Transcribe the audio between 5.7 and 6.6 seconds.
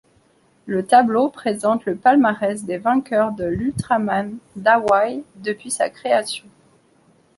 création.